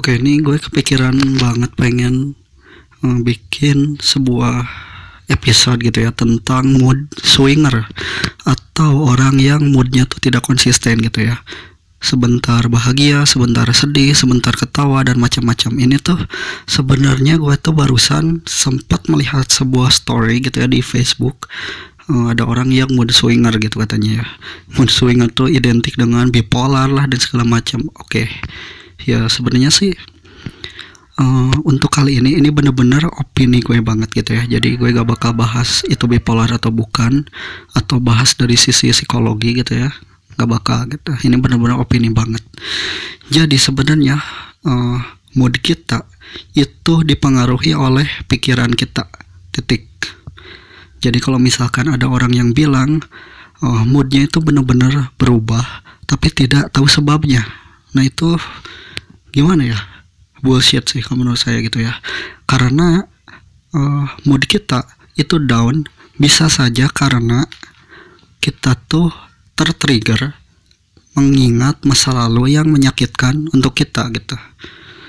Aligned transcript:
Oke, 0.00 0.16
ini 0.16 0.40
gue 0.40 0.56
kepikiran 0.56 1.12
banget 1.36 1.68
pengen 1.76 2.32
uh, 3.04 3.20
bikin 3.20 4.00
sebuah 4.00 4.64
episode 5.28 5.84
gitu 5.84 6.08
ya 6.08 6.16
tentang 6.16 6.80
mood 6.80 7.12
swinger 7.20 7.84
atau 8.48 9.12
orang 9.12 9.36
yang 9.36 9.60
moodnya 9.68 10.08
tuh 10.08 10.16
tidak 10.16 10.48
konsisten 10.48 10.96
gitu 11.04 11.28
ya. 11.28 11.44
Sebentar 12.00 12.64
bahagia, 12.72 13.28
sebentar 13.28 13.68
sedih, 13.74 14.16
sebentar 14.16 14.56
ketawa 14.56 15.04
dan 15.04 15.20
macam-macam. 15.20 15.76
Ini 15.76 16.00
tuh 16.00 16.24
sebenarnya 16.64 17.36
gue 17.36 17.52
tuh 17.60 17.76
barusan 17.76 18.48
sempat 18.48 19.12
melihat 19.12 19.44
sebuah 19.44 19.92
story 19.92 20.40
gitu 20.40 20.64
ya 20.64 20.72
di 20.72 20.80
Facebook. 20.80 21.52
Uh, 22.08 22.32
ada 22.32 22.48
orang 22.48 22.72
yang 22.72 22.88
mood 22.96 23.12
swinger 23.12 23.52
gitu 23.60 23.84
katanya 23.84 24.24
ya. 24.24 24.26
Mood 24.80 24.88
swinger 24.88 25.28
tuh 25.28 25.52
identik 25.52 26.00
dengan 26.00 26.32
bipolar 26.32 26.88
lah 26.88 27.04
dan 27.04 27.20
segala 27.20 27.44
macam. 27.44 27.84
Oke. 28.00 28.28
Ya 29.04 29.28
sebenarnya 29.28 29.68
sih 29.68 29.92
uh, 31.18 31.52
untuk 31.66 31.90
kali 31.92 32.22
ini 32.22 32.38
ini 32.38 32.48
bener-bener 32.48 33.04
opini 33.18 33.60
gue 33.60 33.82
banget 33.82 34.08
gitu 34.14 34.38
ya 34.38 34.46
jadi 34.46 34.78
gue 34.78 34.88
gak 34.94 35.08
bakal 35.08 35.34
bahas 35.34 35.82
itu 35.90 36.06
bipolar 36.06 36.48
atau 36.48 36.70
bukan 36.70 37.26
atau 37.74 37.98
bahas 37.98 38.32
dari 38.38 38.54
sisi 38.54 38.94
psikologi 38.94 39.58
gitu 39.58 39.86
ya 39.86 39.90
gak 40.38 40.48
bakal 40.48 40.86
gitu 40.86 41.12
ini 41.26 41.36
bener-bener 41.36 41.76
opini 41.76 42.08
banget 42.14 42.42
jadi 43.28 43.56
sebenarnya 43.58 44.22
uh, 44.64 44.98
mood 45.34 45.58
kita 45.58 46.06
itu 46.54 47.02
dipengaruhi 47.02 47.74
oleh 47.74 48.06
pikiran 48.30 48.70
kita 48.72 49.10
titik 49.50 49.87
jadi 50.98 51.18
kalau 51.22 51.38
misalkan 51.38 51.86
ada 51.90 52.10
orang 52.10 52.34
yang 52.34 52.50
bilang 52.50 52.98
uh, 53.62 53.82
moodnya 53.86 54.26
itu 54.26 54.42
bener-bener 54.42 55.14
berubah 55.14 55.62
tapi 56.10 56.32
tidak 56.34 56.74
tahu 56.74 56.90
sebabnya. 56.90 57.46
Nah 57.94 58.02
itu 58.02 58.34
gimana 59.30 59.70
ya? 59.70 59.78
Bullshit 60.42 60.86
sih 60.86 61.02
kalau 61.02 61.22
menurut 61.22 61.38
saya 61.38 61.62
gitu 61.62 61.82
ya. 61.82 61.94
Karena 62.46 63.06
uh, 63.74 64.06
mood 64.26 64.46
kita 64.46 64.86
itu 65.14 65.38
down 65.38 65.86
bisa 66.18 66.50
saja 66.50 66.90
karena 66.90 67.46
kita 68.38 68.74
tuh 68.86 69.10
tertrigger 69.58 70.34
mengingat 71.18 71.82
masa 71.82 72.14
lalu 72.14 72.54
yang 72.54 72.70
menyakitkan 72.70 73.50
untuk 73.50 73.74
kita 73.74 74.06
gitu. 74.14 74.38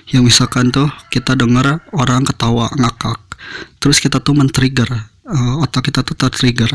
Yang 0.09 0.33
misalkan 0.33 0.73
tuh 0.73 0.89
kita 1.13 1.37
dengar 1.37 1.85
orang 1.93 2.25
ketawa 2.25 2.69
ngakak 2.77 3.29
terus 3.79 4.03
kita 4.03 4.19
tuh 4.19 4.35
men-trigger 4.35 4.87
uh, 5.29 5.61
otak 5.61 5.89
kita 5.89 6.01
tuh 6.01 6.17
tertrigger. 6.17 6.69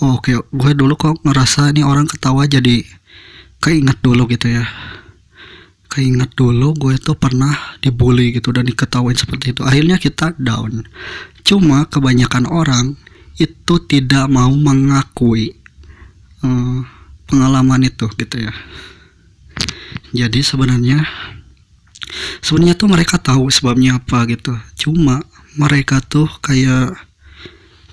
Oh, 0.00 0.16
oke 0.18 0.30
okay. 0.30 0.36
gue 0.38 0.72
dulu 0.78 0.94
kok 0.94 1.18
ngerasa 1.26 1.74
ini 1.74 1.82
orang 1.82 2.06
ketawa 2.06 2.46
jadi 2.46 2.86
keinget 3.58 3.98
dulu 4.00 4.30
gitu 4.30 4.48
ya. 4.48 4.64
Keinget 5.88 6.36
dulu 6.38 6.76
gue 6.78 6.94
tuh 7.00 7.18
pernah 7.18 7.78
dibully 7.82 8.30
gitu 8.30 8.54
dan 8.54 8.68
diketawain 8.68 9.18
seperti 9.18 9.56
itu. 9.56 9.62
Akhirnya 9.66 9.98
kita 9.98 10.36
down. 10.38 10.86
Cuma 11.42 11.88
kebanyakan 11.88 12.46
orang 12.46 12.94
itu 13.38 13.74
tidak 13.88 14.26
mau 14.30 14.50
mengakui 14.52 15.54
uh, 16.44 16.80
pengalaman 17.26 17.88
itu 17.88 18.06
gitu 18.14 18.36
ya. 18.46 18.52
Jadi 20.12 20.40
sebenarnya 20.40 21.04
sebenarnya 22.40 22.76
tuh 22.78 22.88
mereka 22.88 23.16
tahu 23.18 23.48
sebabnya 23.48 23.98
apa 23.98 24.28
gitu. 24.28 24.54
Cuma 24.76 25.24
mereka 25.56 25.98
tuh 26.04 26.28
kayak 26.44 27.07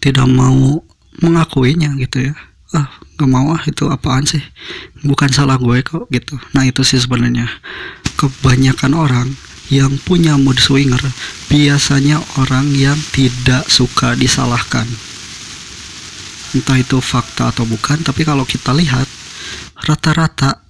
tidak 0.06 0.30
mau 0.30 0.86
mengakuinya 1.17 1.98
gitu 1.98 2.30
ya. 2.30 2.38
Ah 2.78 3.02
gak 3.17 3.25
mau 3.25 3.50
ah 3.58 3.64
itu 3.66 3.89
apaan 3.89 4.22
sih? 4.30 4.44
Bukan 5.02 5.34
salah 5.34 5.58
gue 5.58 5.81
kok 5.81 6.06
gitu. 6.14 6.38
Nah 6.53 6.61
itu 6.61 6.86
sih 6.86 7.02
sebenarnya. 7.02 7.50
Kebanyakan 8.14 8.94
orang 8.94 9.28
yang 9.73 9.98
punya 10.06 10.38
mood 10.38 10.61
swinger 10.61 11.02
biasanya 11.50 12.22
orang 12.38 12.70
yang 12.78 12.98
tidak 13.10 13.66
suka 13.66 14.14
disalahkan. 14.14 14.86
Entah 16.54 16.77
itu 16.77 17.02
fakta 17.02 17.49
atau 17.49 17.66
bukan 17.66 18.05
tapi 18.05 18.22
kalau 18.22 18.45
kita 18.45 18.77
lihat 18.77 19.10
rata-rata 19.89 20.61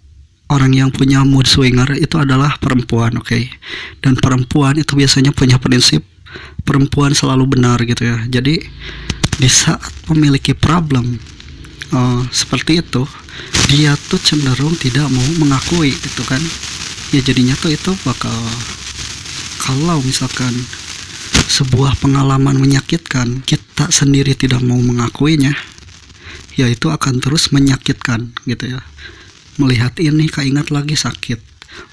orang 0.47 0.72
yang 0.72 0.90
punya 0.96 1.28
mood 1.28 1.44
swinger 1.44 1.91
itu 2.00 2.16
adalah 2.16 2.56
perempuan 2.56 3.19
oke? 3.19 3.28
Okay? 3.28 3.52
dan 4.00 4.16
perempuan 4.16 4.79
itu 4.79 4.96
biasanya 4.96 5.35
punya 5.35 5.59
prinsip 5.59 6.02
perempuan 6.66 7.13
selalu 7.13 7.57
benar 7.57 7.79
gitu 7.85 8.03
ya. 8.03 8.17
Jadi 8.28 8.59
di 9.35 9.50
saat 9.51 9.91
memiliki 10.07 10.56
problem 10.56 11.19
uh, 11.91 12.23
seperti 12.31 12.79
itu 12.79 13.03
dia 13.68 13.97
tuh 14.07 14.22
cenderung 14.22 14.75
tidak 14.79 15.09
mau 15.12 15.25
mengakui 15.41 15.91
gitu 15.91 16.23
kan. 16.23 16.40
Ya 17.13 17.22
jadinya 17.22 17.53
tuh 17.59 17.75
itu 17.75 17.91
bakal 18.03 18.34
kalau 19.62 20.00
misalkan 20.03 20.51
sebuah 21.46 22.00
pengalaman 22.01 22.57
menyakitkan 22.57 23.44
kita 23.46 23.91
sendiri 23.94 24.34
tidak 24.35 24.59
mau 24.66 24.79
mengakuinya 24.79 25.53
ya 26.56 26.67
itu 26.72 26.88
akan 26.88 27.19
terus 27.19 27.52
menyakitkan 27.52 28.31
gitu 28.47 28.78
ya. 28.78 28.81
Melihat 29.56 29.96
ini 30.03 30.28
keingat 30.28 30.72
lagi 30.72 31.00
sakit. 31.00 31.40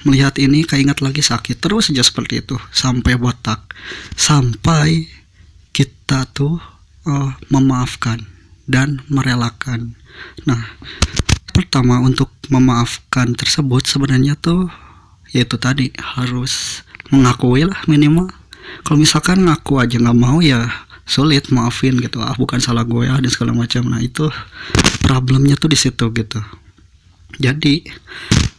Melihat 0.06 0.38
ini 0.38 0.66
keingat 0.66 1.02
lagi 1.02 1.22
sakit. 1.22 1.58
Terus 1.62 1.90
saja 1.90 2.02
seperti 2.02 2.42
itu 2.42 2.58
sampai 2.74 3.14
botak. 3.18 3.70
Sampai 4.18 5.06
kita 5.70 6.26
tuh 6.30 6.71
uh, 7.06 7.34
memaafkan 7.48 8.24
dan 8.66 9.02
merelakan. 9.10 9.94
Nah, 10.48 10.60
pertama 11.52 12.00
untuk 12.00 12.30
memaafkan 12.48 13.34
tersebut 13.34 13.84
sebenarnya 13.86 14.38
tuh 14.38 14.68
yaitu 15.32 15.56
tadi 15.56 15.90
harus 15.96 16.84
mengakui 17.08 17.64
lah 17.64 17.80
minimal. 17.88 18.28
Kalau 18.84 18.98
misalkan 19.00 19.44
ngaku 19.44 19.80
aja 19.80 19.96
nggak 19.98 20.18
mau 20.18 20.38
ya 20.38 20.68
sulit 21.02 21.50
maafin 21.50 21.98
gitu 21.98 22.22
ah 22.22 22.34
bukan 22.38 22.62
salah 22.62 22.86
gue 22.86 23.10
ya 23.10 23.18
dan 23.18 23.30
segala 23.30 23.52
macam 23.52 23.84
nah 23.90 23.98
itu 23.98 24.30
problemnya 25.02 25.58
tuh 25.58 25.70
di 25.74 25.78
situ 25.78 26.08
gitu 26.14 26.40
jadi 27.42 27.82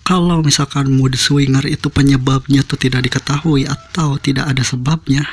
kalau 0.04 0.44
misalkan 0.44 0.92
mood 0.92 1.16
swinger 1.16 1.64
itu 1.64 1.88
penyebabnya 1.88 2.68
tuh 2.68 2.76
tidak 2.76 3.08
diketahui 3.08 3.64
atau 3.64 4.20
tidak 4.20 4.52
ada 4.52 4.62
sebabnya 4.62 5.24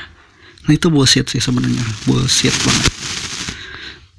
nah 0.66 0.72
itu 0.76 0.86
bullshit 0.92 1.26
sih 1.28 1.40
sebenarnya. 1.40 1.82
Bullshit 2.04 2.54
banget. 2.64 2.92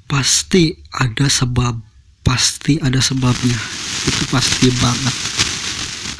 Pasti 0.08 0.76
ada 0.92 1.26
sebab. 1.30 1.80
Pasti 2.22 2.78
ada 2.78 3.00
sebabnya. 3.02 3.58
Itu 4.06 4.22
pasti 4.30 4.68
banget. 4.78 5.14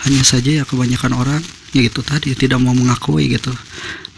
Hanya 0.02 0.22
saja 0.26 0.50
ya 0.62 0.64
kebanyakan 0.66 1.14
orang 1.14 1.42
ya 1.72 1.82
itu 1.86 2.02
tadi 2.04 2.34
tidak 2.34 2.58
mau 2.58 2.74
mengakui 2.74 3.30
gitu. 3.32 3.52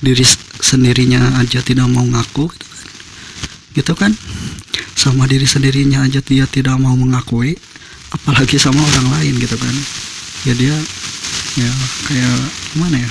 Diri 0.00 0.25
sendirinya 0.60 1.38
aja 1.41 1.60
tidak 1.60 1.87
mau 1.88 2.04
ngaku 2.04 2.50
gitu 2.50 2.66
kan. 2.72 2.88
Gitu 3.75 3.93
kan? 3.94 4.12
Sama 4.94 5.28
diri 5.28 5.44
sendirinya 5.44 6.06
aja 6.06 6.25
dia 6.25 6.48
tidak 6.48 6.78
mau 6.81 6.97
mengakui 6.97 7.59
apalagi 8.14 8.56
sama 8.56 8.81
orang 8.81 9.06
lain 9.20 9.34
gitu 9.43 9.59
kan. 9.59 9.75
Ya 10.48 10.54
dia 10.54 10.76
ya 11.59 11.70
kayak 12.09 12.37
gimana 12.72 12.97
ya? 13.03 13.10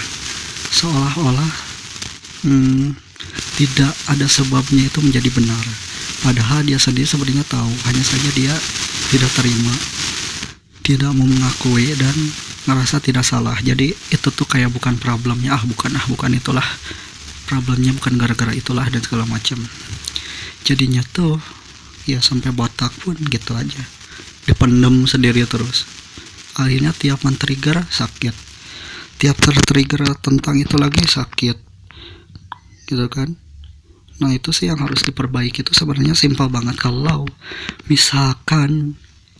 Seolah-olah 0.74 1.52
hmm, 2.44 2.96
tidak 3.58 3.94
ada 4.12 4.28
sebabnya 4.28 4.88
itu 4.88 5.00
menjadi 5.00 5.30
benar. 5.34 5.66
Padahal 6.24 6.64
dia 6.64 6.80
sendiri 6.80 7.08
sebenarnya 7.08 7.44
tahu 7.48 7.72
hanya 7.92 8.04
saja 8.04 8.30
dia 8.32 8.56
tidak 9.12 9.32
terima 9.36 9.76
tidak 10.84 11.16
mau 11.16 11.24
mengakui 11.24 11.96
dan 11.96 12.12
ngerasa 12.68 13.00
tidak 13.00 13.24
salah. 13.24 13.56
Jadi 13.64 13.96
itu 14.12 14.28
tuh 14.30 14.44
kayak 14.44 14.70
bukan 14.70 15.00
problemnya. 15.00 15.56
Ah 15.56 15.64
bukan 15.64 15.96
ah 15.96 16.06
bukan 16.12 16.36
itulah. 16.36 16.68
Problemnya 17.48 17.96
bukan 17.96 18.20
gara-gara 18.20 18.52
itulah 18.52 18.84
dan 18.92 19.00
segala 19.00 19.24
macam. 19.24 19.64
Jadinya 20.68 21.00
tuh 21.16 21.40
ya 22.04 22.20
sampai 22.20 22.52
botak 22.52 22.92
pun 23.00 23.16
gitu 23.16 23.56
aja. 23.56 23.80
Dipendem 24.44 25.08
sendiri 25.08 25.48
terus. 25.48 25.88
Akhirnya 26.60 26.92
tiap 26.92 27.24
men-trigger 27.24 27.88
sakit. 27.88 28.36
Tiap 29.24 29.40
tertrigger 29.40 30.04
tentang 30.20 30.60
itu 30.60 30.76
lagi 30.76 31.00
sakit 31.08 31.73
gitu 32.94 33.10
kan. 33.10 33.34
Nah 34.22 34.30
itu 34.30 34.54
sih 34.54 34.70
yang 34.70 34.78
harus 34.82 35.02
diperbaiki. 35.02 35.66
Itu 35.66 35.74
sebenarnya 35.74 36.14
simpel 36.14 36.48
banget. 36.48 36.78
Kalau 36.78 37.26
misalkan 37.90 38.94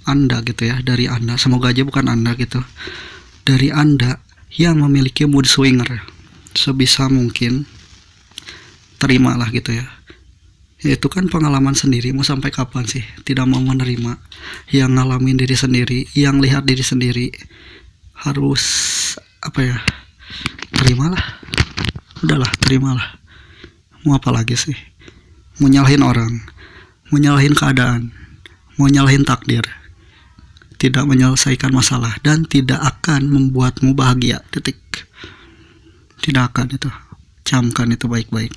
anda 0.04 0.44
gitu 0.44 0.68
ya 0.68 0.84
dari 0.84 1.08
anda 1.08 1.40
semoga 1.40 1.70
aja 1.70 1.86
bukan 1.86 2.10
anda 2.10 2.34
gitu. 2.36 2.60
Dari 3.46 3.70
anda 3.70 4.24
yang 4.56 4.82
memiliki 4.82 5.28
mood 5.30 5.46
swinger 5.46 6.02
sebisa 6.54 7.10
mungkin 7.12 7.66
terimalah 8.98 9.50
gitu 9.54 9.78
ya. 9.78 9.88
Ya 10.84 11.00
itu 11.00 11.08
kan 11.08 11.32
pengalaman 11.32 11.78
sendiri. 11.78 12.12
Mau 12.12 12.28
sampai 12.28 12.52
kapan 12.52 12.84
sih? 12.84 13.04
Tidak 13.24 13.48
mau 13.48 13.64
menerima. 13.64 14.20
Yang 14.74 14.92
ngalamin 15.00 15.40
diri 15.40 15.56
sendiri 15.56 16.00
yang 16.12 16.44
lihat 16.44 16.68
diri 16.68 16.84
sendiri 16.84 17.32
harus 18.28 18.64
apa 19.40 19.60
ya? 19.64 19.78
Terimalah. 20.76 21.24
Udahlah 22.24 22.52
terimalah 22.64 23.23
mau 24.04 24.20
apa 24.20 24.30
lagi 24.32 24.56
sih? 24.56 24.76
Mau 25.60 25.68
nyalahin 25.72 26.04
orang 26.04 26.34
mau 27.12 27.22
nyalahin 27.22 27.54
keadaan 27.54 28.10
mau 28.80 28.90
nyalahin 28.90 29.22
takdir 29.22 29.64
tidak 30.84 31.08
menyelesaikan 31.08 31.72
masalah 31.72 32.12
dan 32.28 32.44
tidak 32.44 32.76
akan 32.84 33.32
membuatmu 33.32 33.96
bahagia. 33.96 34.44
Titik. 34.52 35.08
Tidak 36.20 36.44
akan 36.52 36.76
itu. 36.76 36.92
Camkan 37.48 37.96
itu 37.96 38.12
baik-baik. 38.12 38.52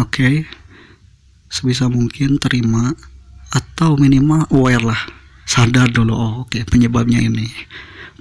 Oke. 0.00 0.08
Okay. 0.08 0.34
sebisa 1.52 1.86
mungkin 1.86 2.40
terima 2.40 2.96
atau 3.52 4.00
minimal 4.00 4.48
aware 4.48 4.88
lah. 4.88 5.02
Sadar 5.44 5.92
dulu. 5.92 6.16
Oh 6.16 6.34
oke. 6.48 6.56
Okay, 6.56 6.62
penyebabnya 6.64 7.20
ini 7.20 7.44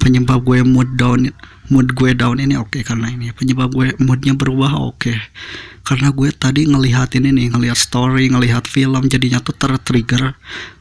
penyebab 0.01 0.41
gue 0.41 0.65
mood 0.65 0.97
down 0.97 1.29
mood 1.69 1.93
gue 1.95 2.11
down 2.13 2.37
ini 2.41 2.57
oke 2.59 2.73
okay, 2.73 2.81
karena 2.85 3.09
ini. 3.11 3.33
Penyebab 3.33 3.73
gue 3.73 3.93
moodnya 4.01 4.33
berubah 4.37 4.77
oke. 4.79 5.09
Okay. 5.09 5.17
karena 5.83 6.15
gue 6.15 6.31
tadi 6.31 6.63
ngelihat 6.63 7.11
ini 7.19 7.35
nih 7.35 7.47
ngelihat 7.51 7.75
story 7.75 8.31
ngelihat 8.31 8.63
film 8.71 9.03
jadinya 9.11 9.43
tuh 9.43 9.51
tertrigger 9.51 10.31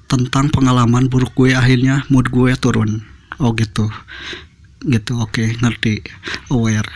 tentang 0.06 0.46
pengalaman 0.46 1.10
buruk 1.10 1.34
gue 1.34 1.58
akhirnya 1.58 2.06
mood 2.06 2.30
gue 2.30 2.54
turun. 2.54 3.02
Oh 3.42 3.50
gitu. 3.58 3.90
Gitu 4.86 5.12
oke 5.18 5.34
okay, 5.34 5.58
ngerti. 5.58 6.06
Aware. 6.54 6.86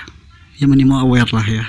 Ya 0.62 0.70
minimal 0.70 1.02
aware 1.02 1.30
lah 1.34 1.46
ya. 1.46 1.66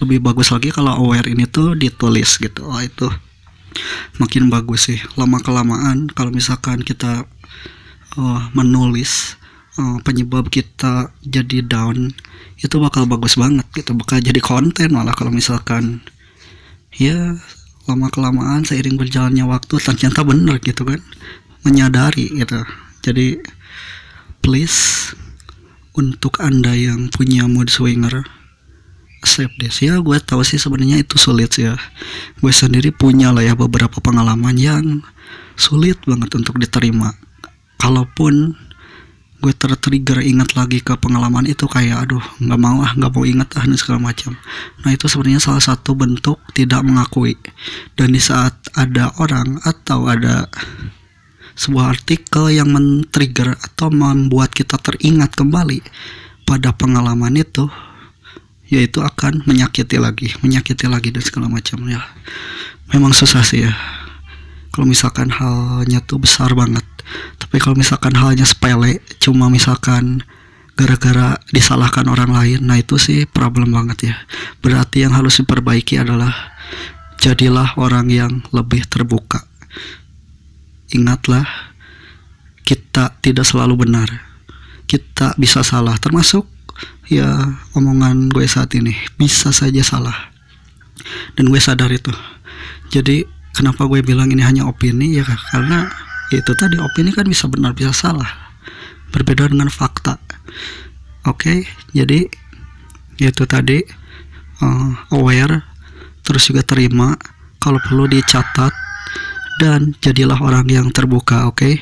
Lebih 0.00 0.24
bagus 0.24 0.48
lagi 0.48 0.72
kalau 0.72 0.96
aware 0.96 1.28
ini 1.28 1.44
tuh 1.44 1.76
ditulis 1.76 2.40
gitu. 2.40 2.64
Oh 2.64 2.80
itu 2.80 3.12
makin 4.16 4.48
bagus 4.48 4.88
sih. 4.88 5.00
Lama 5.20 5.42
kelamaan 5.44 6.08
kalau 6.08 6.32
misalkan 6.32 6.80
kita 6.80 7.28
uh, 8.16 8.40
menulis 8.56 9.36
uh, 9.78 9.98
penyebab 10.02 10.48
kita 10.52 11.12
jadi 11.24 11.64
down 11.64 12.12
itu 12.60 12.76
bakal 12.80 13.04
bagus 13.04 13.36
banget 13.36 13.64
gitu 13.76 13.92
bakal 13.92 14.20
jadi 14.20 14.40
konten 14.40 14.96
malah 14.96 15.12
kalau 15.12 15.32
misalkan 15.32 16.00
ya 16.96 17.36
lama 17.86 18.10
kelamaan 18.10 18.66
seiring 18.66 18.98
berjalannya 18.98 19.46
waktu 19.46 19.78
ternyata 19.78 20.26
bener 20.26 20.58
gitu 20.58 20.82
kan 20.82 20.98
menyadari 21.62 22.30
gitu. 22.30 22.62
Jadi 23.02 23.38
please 24.42 25.10
untuk 25.94 26.38
anda 26.42 26.74
yang 26.74 27.10
punya 27.10 27.46
mood 27.46 27.70
swinger 27.70 28.26
accept 29.22 29.58
this. 29.58 29.82
Ya 29.82 29.98
gue 29.98 30.18
tahu 30.22 30.42
sih 30.42 30.58
sebenarnya 30.58 31.02
itu 31.02 31.18
sulit 31.18 31.58
ya. 31.58 31.74
Gue 32.38 32.54
sendiri 32.54 32.94
punya 32.94 33.30
lah 33.34 33.42
ya 33.42 33.54
beberapa 33.58 33.98
pengalaman 33.98 34.54
yang 34.54 35.02
sulit 35.58 35.98
banget 36.06 36.30
untuk 36.38 36.58
diterima. 36.62 37.14
Kalaupun 37.78 38.54
gue 39.36 39.52
tertrigger 39.52 40.24
ingat 40.24 40.56
lagi 40.56 40.80
ke 40.80 40.96
pengalaman 40.96 41.44
itu 41.44 41.68
kayak 41.68 42.08
aduh 42.08 42.24
nggak 42.40 42.60
mau 42.60 42.80
ah 42.80 42.92
nggak 42.96 43.12
mau 43.12 43.24
ingat 43.28 43.48
ah 43.60 43.64
dan 43.68 43.76
segala 43.76 44.00
macam. 44.00 44.32
Nah 44.82 44.90
itu 44.90 45.06
sebenarnya 45.06 45.40
salah 45.42 45.60
satu 45.60 45.92
bentuk 45.92 46.40
tidak 46.56 46.80
mengakui. 46.82 47.36
Dan 47.92 48.16
di 48.16 48.20
saat 48.22 48.56
ada 48.72 49.12
orang 49.20 49.60
atau 49.62 50.08
ada 50.08 50.48
sebuah 51.56 51.96
artikel 51.96 52.52
yang 52.52 52.68
men-trigger 52.68 53.56
atau 53.56 53.88
membuat 53.88 54.52
kita 54.52 54.76
teringat 54.76 55.32
kembali 55.36 55.80
pada 56.44 56.72
pengalaman 56.76 57.32
itu 57.36 57.68
yaitu 58.66 58.98
akan 58.98 59.46
menyakiti 59.46 59.94
lagi 59.94 60.34
menyakiti 60.42 60.90
lagi 60.90 61.14
dan 61.14 61.22
segala 61.22 61.46
macam 61.52 61.80
ya. 61.86 62.02
Memang 62.92 63.12
susah 63.12 63.44
sih 63.44 63.66
ya. 63.68 63.72
Kalau 64.72 64.84
misalkan 64.84 65.32
halnya 65.32 66.04
tuh 66.04 66.20
besar 66.20 66.52
banget 66.52 66.84
tapi 67.38 67.62
kalau 67.62 67.78
misalkan 67.78 68.14
halnya 68.18 68.44
sepele 68.44 68.98
cuma 69.22 69.46
misalkan 69.46 70.26
gara-gara 70.76 71.40
disalahkan 71.50 72.04
orang 72.04 72.30
lain 72.36 72.60
nah 72.68 72.76
itu 72.76 73.00
sih 73.00 73.24
problem 73.24 73.72
banget 73.72 74.12
ya. 74.12 74.16
Berarti 74.60 75.08
yang 75.08 75.16
harus 75.16 75.40
diperbaiki 75.40 75.96
adalah 75.96 76.56
jadilah 77.16 77.74
orang 77.80 78.12
yang 78.12 78.32
lebih 78.52 78.84
terbuka. 78.84 79.40
Ingatlah 80.92 81.48
kita 82.62 83.16
tidak 83.24 83.48
selalu 83.48 83.88
benar. 83.88 84.08
Kita 84.86 85.34
bisa 85.40 85.66
salah 85.66 85.98
termasuk 85.98 86.46
ya 87.08 87.26
omongan 87.72 88.30
gue 88.30 88.46
saat 88.46 88.70
ini 88.76 88.94
bisa 89.16 89.50
saja 89.50 89.80
salah. 89.80 90.34
Dan 91.34 91.48
gue 91.48 91.58
sadar 91.58 91.88
itu. 91.88 92.12
Jadi 92.92 93.24
kenapa 93.56 93.88
gue 93.88 94.04
bilang 94.04 94.28
ini 94.28 94.44
hanya 94.44 94.68
opini 94.68 95.16
ya 95.16 95.24
karena 95.24 95.88
itu 96.32 96.52
tadi 96.58 96.78
opini 96.78 97.14
kan 97.14 97.26
bisa 97.26 97.46
benar 97.46 97.74
bisa 97.74 97.94
salah 97.94 98.28
berbeda 99.10 99.50
dengan 99.50 99.70
fakta 99.70 100.18
oke 101.26 101.38
okay, 101.38 101.58
jadi 101.94 102.26
itu 103.16 103.44
tadi 103.48 103.82
uh, 104.62 104.90
aware 105.14 105.62
terus 106.26 106.50
juga 106.50 106.66
terima 106.66 107.14
kalau 107.62 107.80
perlu 107.82 108.10
dicatat 108.10 108.74
dan 109.56 109.96
jadilah 110.04 110.36
orang 110.38 110.68
yang 110.68 110.88
terbuka 110.92 111.48
oke 111.48 111.62
okay? 111.62 111.74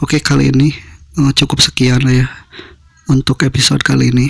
oke 0.00 0.16
okay, 0.16 0.20
kali 0.22 0.52
ini 0.52 0.70
uh, 1.18 1.32
cukup 1.32 1.58
sekian 1.60 2.00
lah 2.04 2.24
ya 2.24 2.28
untuk 3.10 3.42
episode 3.42 3.82
kali 3.82 4.12
ini 4.14 4.28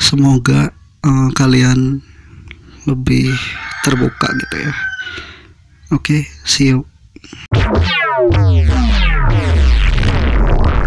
semoga 0.00 0.74
uh, 1.06 1.28
kalian 1.36 2.02
lebih 2.88 3.30
terbuka 3.84 4.32
gitu 4.32 4.68
ya 4.68 4.74
Okay, 5.90 6.28
see 6.44 6.68
you. 6.68 6.84
Oh, 8.20 8.28
my 8.30 8.64
God. 8.64 10.77